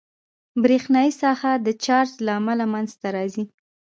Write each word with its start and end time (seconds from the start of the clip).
برېښنایي 0.63 1.11
ساحه 1.21 1.51
د 1.65 1.67
چارج 1.83 2.11
له 2.25 2.31
امله 2.39 2.65
منځته 2.73 3.07
راځي. 3.15 3.43